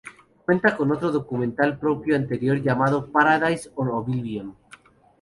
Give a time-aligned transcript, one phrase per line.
[0.45, 4.55] Cuentan con otro documental propio anterior llamado "Paradise or Oblivion".